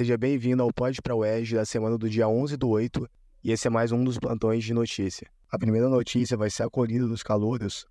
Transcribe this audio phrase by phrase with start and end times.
[0.00, 3.06] seja bem-vindo ao Pode para UERJ da semana do dia 11 do 8
[3.44, 5.28] e esse é mais um dos plantões de notícia.
[5.52, 7.86] A primeira notícia vai ser a colhida dos calouros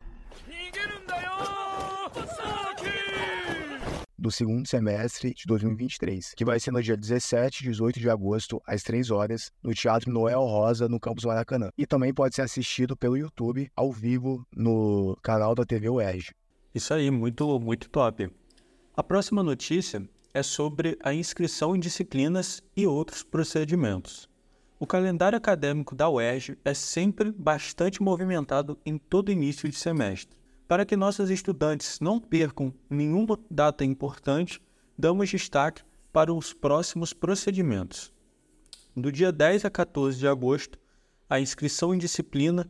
[4.17, 8.59] do segundo semestre de 2023, que vai ser no dia 17 e 18 de agosto,
[8.65, 11.69] às 3 horas, no Teatro Noel Rosa, no Campus Maracanã.
[11.77, 16.31] E também pode ser assistido pelo YouTube, ao vivo, no canal da TV UERJ.
[16.73, 18.31] Isso aí, muito, muito top.
[18.97, 24.29] A próxima notícia é sobre a inscrição em disciplinas e outros procedimentos.
[24.79, 30.37] O calendário acadêmico da UERJ é sempre bastante movimentado em todo início de semestre.
[30.67, 34.61] Para que nossos estudantes não percam nenhuma data importante,
[34.97, 35.81] damos destaque
[36.13, 38.13] para os próximos procedimentos.
[38.95, 40.79] Do dia 10 a 14 de agosto,
[41.29, 42.69] a inscrição em disciplina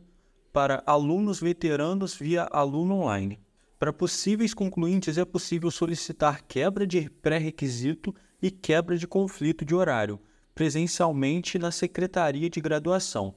[0.52, 3.38] para alunos veteranos via aluno online.
[3.80, 10.20] Para possíveis concluintes, é possível solicitar quebra de pré-requisito e quebra de conflito de horário,
[10.54, 13.34] presencialmente na Secretaria de Graduação.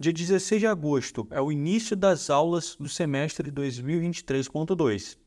[0.00, 5.18] Dia 16 de agosto é o início das aulas do semestre 2023.2.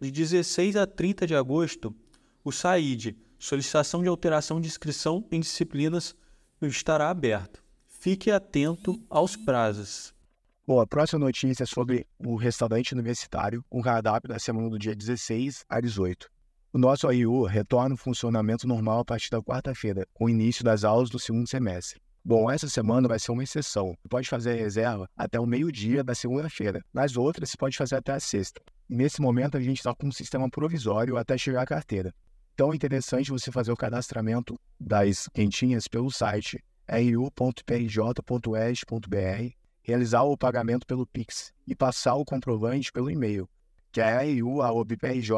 [0.00, 1.94] De 16 a 30 de agosto,
[2.42, 6.16] o SAID, solicitação de alteração de inscrição em disciplinas,
[6.62, 7.62] estará aberto.
[7.86, 10.14] Fique atento aos prazos.
[10.66, 14.94] Bom, a próxima notícia é sobre o restaurante universitário, com cardápio da semana do dia
[14.94, 16.28] 16 a 18.
[16.72, 20.84] O nosso AIU retorna ao funcionamento normal a partir da quarta-feira, com o início das
[20.84, 22.00] aulas do segundo semestre.
[22.24, 23.96] Bom, essa semana vai ser uma exceção.
[24.02, 26.80] Você pode fazer a reserva até o meio-dia da segunda-feira.
[26.92, 28.60] Nas outras, você pode fazer até a sexta.
[28.88, 32.14] Nesse momento, a gente está com um sistema provisório até chegar à carteira.
[32.54, 37.30] Então, é interessante você fazer o cadastramento das quentinhas pelo site riu.prj.es.br,
[39.90, 43.48] realizar o pagamento pelo Pix e passar o comprovante pelo e-mail,
[43.92, 45.36] que é riu.prj.es.br.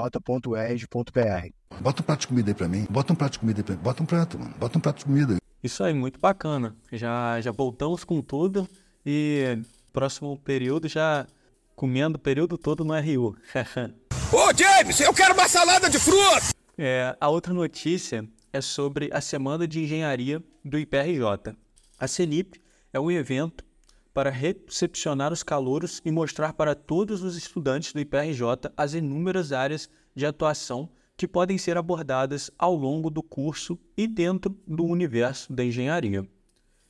[1.81, 2.87] Bota um prato de comida aí para mim.
[2.91, 3.81] Bota um prato de comida aí pra mim.
[3.83, 4.55] Bota um prato, mano.
[4.59, 5.37] Bota um prato de comida.
[5.63, 6.77] Isso aí, muito bacana.
[6.93, 8.69] Já, já voltamos com tudo
[9.07, 9.59] e
[9.93, 11.27] próximo período já
[11.75, 13.37] comendo o período todo no RU.
[14.33, 16.53] Ô James, eu quero uma salada de fruta!
[16.77, 21.57] É, a outra notícia é sobre a Semana de Engenharia do IPRJ.
[21.99, 22.61] A CENIP
[22.93, 23.65] é um evento
[24.13, 29.89] para recepcionar os calouros e mostrar para todos os estudantes do IPRJ as inúmeras áreas
[30.15, 35.65] de atuação que podem ser abordadas ao longo do curso e dentro do universo da
[35.65, 36.27] engenharia.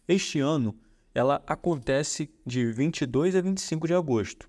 [0.08, 0.74] Este ano,
[1.14, 4.48] ela acontece de 22 a 25 de agosto.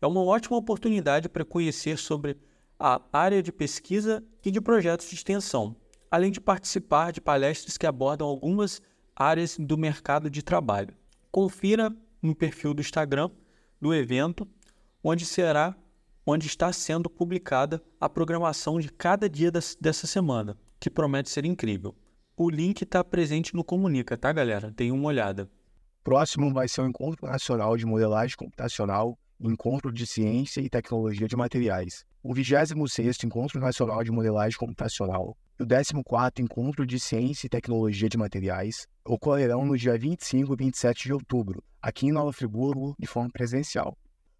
[0.00, 2.38] É uma ótima oportunidade para conhecer sobre
[2.78, 5.74] a área de pesquisa e de projetos de extensão,
[6.10, 8.80] além de participar de palestras que abordam algumas
[9.14, 10.94] áreas do mercado de trabalho.
[11.32, 13.30] Confira no perfil do Instagram
[13.80, 14.48] do evento,
[15.02, 15.76] onde será
[16.26, 21.44] onde está sendo publicada a programação de cada dia das, dessa semana, que promete ser
[21.44, 21.94] incrível.
[22.36, 24.72] O link está presente no Comunica, tá, galera?
[24.72, 25.48] Deem uma olhada.
[26.02, 31.36] Próximo vai ser o Encontro Nacional de Modelagem Computacional Encontro de Ciência e Tecnologia de
[31.36, 32.04] Materiais.
[32.22, 38.18] O 26º Encontro Nacional de Modelagem Computacional o 14º Encontro de Ciência e Tecnologia de
[38.18, 43.30] Materiais ocorrerão no dia 25 e 27 de outubro, aqui em Nova Friburgo, de forma
[43.30, 43.96] presencial.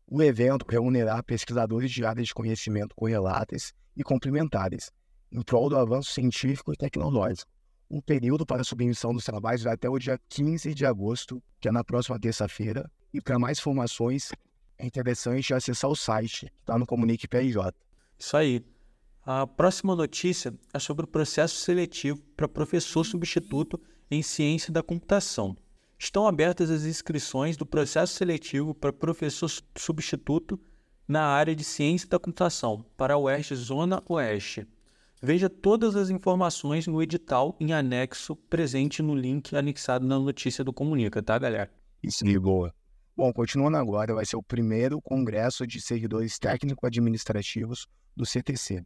[0.07, 4.93] O evento reunirá pesquisadores de áreas de conhecimento correlatas e complementares,
[5.33, 7.51] em prol do avanço científico e tecnológico.
[7.89, 11.73] O período para submissão dos trabalhos vai até o dia 15 de agosto, que é
[11.73, 12.91] na próxima terça-feira.
[13.15, 14.33] E para mais informações,
[14.77, 17.73] é interessante acessar o site, que está no Comunique PRJ.
[18.19, 18.63] Isso aí.
[19.29, 25.57] A próxima notícia é sobre o processo seletivo para professor substituto em ciência da computação
[25.99, 30.61] estão abertas as inscrições do processo seletivo para professor substituto
[31.09, 34.65] na área de ciência da computação para a Oeste Zona Oeste.
[35.21, 40.73] Veja todas as informações no edital em anexo presente no link anexado na notícia do
[40.73, 41.69] Comunica, tá, galera?
[42.01, 42.73] Isso aí, boa.
[43.17, 48.85] Bom, continuando agora, vai ser o primeiro Congresso de Servidores Técnico-Administrativos do CTC.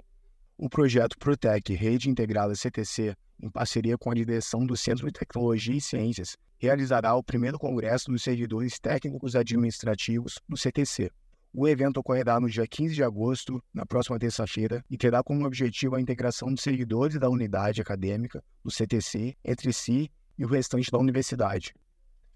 [0.62, 5.74] O projeto Protec Rede Integrada CTC, em parceria com a direção do Centro de Tecnologia
[5.74, 11.10] e Ciências, realizará o primeiro Congresso dos Servidores Técnicos Administrativos do CTC.
[11.50, 15.96] O evento ocorrerá no dia 15 de agosto, na próxima terça-feira, e terá como objetivo
[15.96, 20.98] a integração dos servidores da unidade acadêmica do CTC entre si e o restante da
[20.98, 21.72] universidade.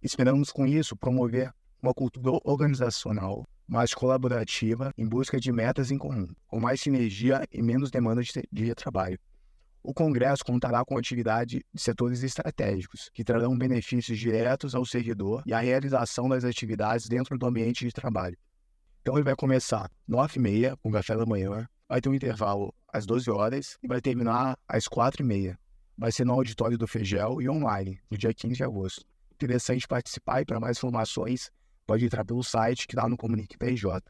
[0.00, 1.52] Esperamos, com isso, promover
[1.84, 7.62] uma cultura organizacional mais colaborativa em busca de metas em comum, com mais sinergia e
[7.62, 9.18] menos demanda de, trabalho.
[9.82, 15.52] O Congresso contará com atividade de setores estratégicos, que trarão benefícios diretos ao servidor e
[15.52, 18.36] à realização das atividades dentro do ambiente de trabalho.
[19.02, 23.30] Então ele vai começar 9h30, com café da manhã, vai ter um intervalo às 12
[23.30, 25.54] horas e vai terminar às 4h30.
[25.98, 29.04] Vai ser no auditório do Fegel e online, no dia 15 de agosto.
[29.34, 31.50] Interessante participar e para mais informações
[31.86, 34.02] pode entrar pelo site que está no Comunique PJ.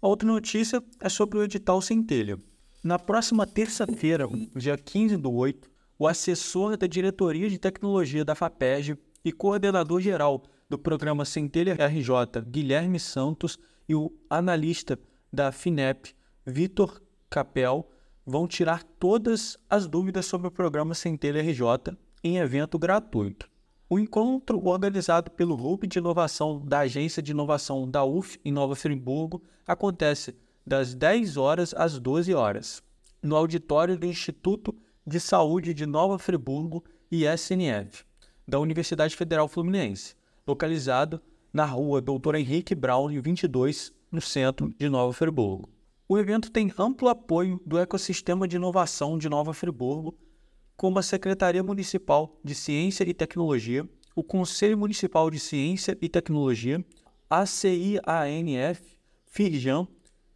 [0.00, 2.38] Outra notícia é sobre o edital Centelha.
[2.82, 5.68] Na próxima terça-feira, dia 15 do 8,
[5.98, 12.42] o assessor da Diretoria de Tecnologia da FAPERJ e coordenador geral do programa Centelha RJ,
[12.46, 13.58] Guilherme Santos,
[13.88, 14.98] e o analista
[15.32, 16.14] da FINEP,
[16.44, 17.00] Vitor
[17.30, 17.88] Capel,
[18.24, 23.48] vão tirar todas as dúvidas sobre o programa Centelha RJ em evento gratuito.
[23.88, 28.74] O encontro, organizado pelo Hub de Inovação da Agência de Inovação da UF em Nova
[28.74, 30.34] Friburgo, acontece
[30.66, 32.82] das 10 horas às 12 horas,
[33.22, 34.74] no auditório do Instituto
[35.06, 38.04] de Saúde de Nova Friburgo e SNF,
[38.46, 41.22] da Universidade Federal Fluminense, localizado
[41.52, 42.34] na rua Dr.
[42.34, 45.70] Henrique Brown, 22, no centro de Nova Friburgo.
[46.08, 50.18] O evento tem amplo apoio do ecossistema de inovação de Nova Friburgo,
[50.76, 56.84] como a Secretaria Municipal de Ciência e Tecnologia, o Conselho Municipal de Ciência e Tecnologia,
[57.28, 58.96] a CIANF,
[59.26, 59.88] FIRJAM,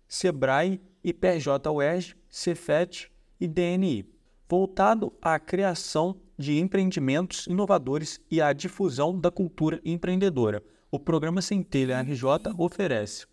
[0.08, 3.10] SEBRAE, IPRJ-UERJ, CEFET
[3.40, 4.04] e DNI,
[4.48, 10.62] voltado à criação de empreendimentos inovadores e à difusão da cultura empreendedora.
[10.90, 13.26] O programa Centelha RJ oferece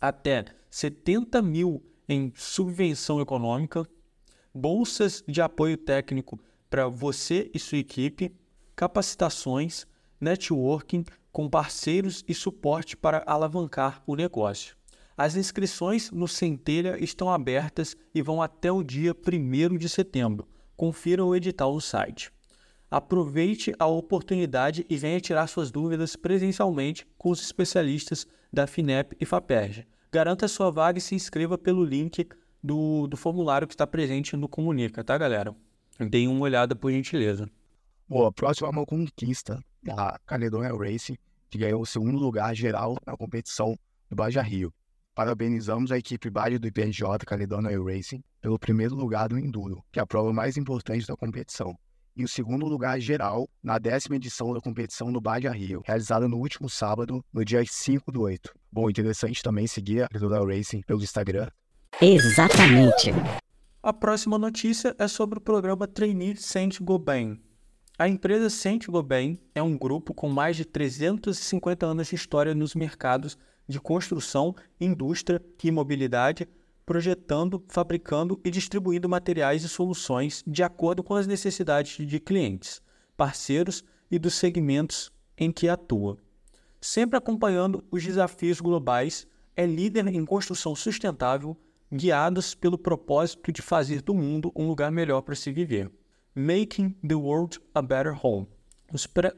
[0.00, 3.86] até 70 mil em subvenção econômica,
[4.56, 8.34] bolsas de apoio técnico para você e sua equipe,
[8.74, 9.86] capacitações,
[10.20, 14.74] networking com parceiros e suporte para alavancar o negócio.
[15.16, 20.48] As inscrições no Centelha estão abertas e vão até o dia 1 de setembro.
[20.76, 22.30] Confira o edital no site.
[22.90, 29.24] Aproveite a oportunidade e venha tirar suas dúvidas presencialmente com os especialistas da FINEP e
[29.24, 29.86] FAPERJ.
[30.12, 32.26] Garanta sua vaga e se inscreva pelo link
[32.66, 35.54] do, do formulário que está presente no Comunica, tá, galera?
[36.10, 37.48] Deem uma olhada, por gentileza.
[38.08, 41.16] Bom, a próxima uma conquista da Caledonia Racing,
[41.48, 43.78] que ganhou o segundo lugar geral na competição
[44.10, 44.74] do Baja Rio.
[45.14, 50.02] Parabenizamos a equipe Baja do IPRJ Caledonia Racing pelo primeiro lugar do Enduro, que é
[50.02, 51.74] a prova mais importante da competição,
[52.16, 56.36] e o segundo lugar geral na décima edição da competição no Baja Rio, realizada no
[56.36, 58.52] último sábado, no dia 5 do 8.
[58.72, 61.48] Bom, interessante também seguir a Caledonia Racing pelo Instagram,
[62.02, 63.10] Exatamente.
[63.82, 67.40] A próxima notícia é sobre o programa Trainee Saint Gobain.
[67.98, 72.74] A empresa Saint Gobain é um grupo com mais de 350 anos de história nos
[72.74, 76.46] mercados de construção, indústria e mobilidade,
[76.84, 82.82] projetando, fabricando e distribuindo materiais e soluções de acordo com as necessidades de clientes,
[83.16, 86.18] parceiros e dos segmentos em que atua.
[86.78, 89.26] Sempre acompanhando os desafios globais,
[89.56, 91.56] é líder em construção sustentável
[91.92, 95.90] guiados pelo propósito de fazer do mundo um lugar melhor para se viver.
[96.34, 98.46] Making the World a Better Home.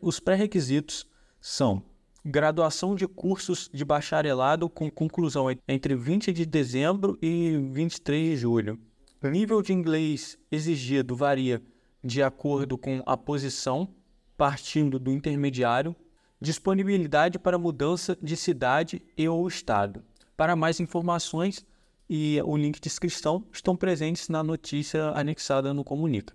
[0.00, 1.06] Os pré-requisitos
[1.40, 1.82] são
[2.24, 8.78] graduação de cursos de bacharelado com conclusão entre 20 de dezembro e 23 de julho.
[9.22, 11.62] Nível de inglês exigido varia
[12.04, 13.88] de acordo com a posição,
[14.36, 15.94] partindo do intermediário.
[16.40, 20.04] Disponibilidade para mudança de cidade e ou estado.
[20.36, 21.66] Para mais informações,
[22.08, 26.34] e o link de inscrição estão presentes na notícia anexada no Comunica.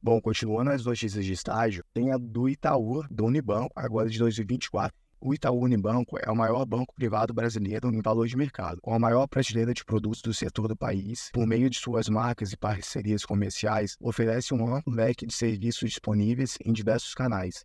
[0.00, 4.96] Bom, continuando as notícias de estágio, tem a do Itaú, do Unibanco, agora de 2024.
[5.20, 8.98] O Itaú Unibanco é o maior banco privado brasileiro em valor de mercado, com a
[9.00, 11.30] maior prateleira de produtos do setor do país.
[11.32, 16.56] Por meio de suas marcas e parcerias comerciais, oferece um amplo leque de serviços disponíveis
[16.64, 17.64] em diversos canais,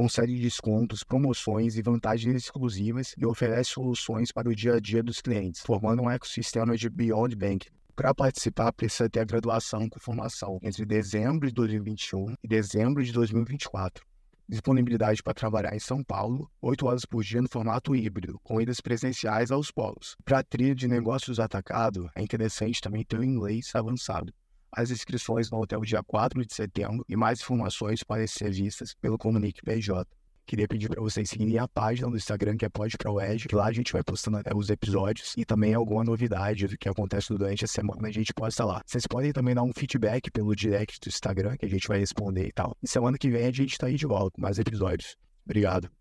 [0.00, 5.20] concede descontos, promoções e vantagens exclusivas e oferece soluções para o dia a dia dos
[5.20, 7.68] clientes, formando um ecossistema de Beyond Bank.
[7.94, 13.12] Para participar, precisa ter a graduação com formação entre dezembro de 2021 e dezembro de
[13.12, 14.02] 2024.
[14.48, 18.80] Disponibilidade para trabalhar em São Paulo, 8 horas por dia no formato híbrido, com idas
[18.80, 20.16] presenciais aos polos.
[20.24, 24.32] Para a trilha de negócios atacado, é interessante também ter o inglês avançado.
[24.72, 28.94] As inscrições vão até o dia 4 de setembro e mais informações podem ser vistas
[29.00, 30.06] pelo Comunique PJ.
[30.46, 33.46] Queria pedir para vocês seguirem a página do Instagram que é Pode para o Edge,
[33.46, 37.28] que lá a gente vai postando os episódios e também alguma novidade do que acontece
[37.28, 38.82] durante a semana a gente posta lá.
[38.84, 42.48] Vocês podem também dar um feedback pelo direct do Instagram que a gente vai responder
[42.48, 42.76] e tal.
[42.82, 45.16] E semana que vem a gente está aí de volta com mais episódios.
[45.44, 45.99] Obrigado.